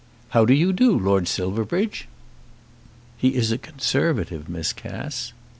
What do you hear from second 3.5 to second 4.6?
a Conservative,